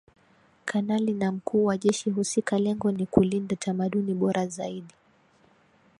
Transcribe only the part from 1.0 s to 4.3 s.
na Mkuu wa Jeshi husika Lengo nikulinda tamaduni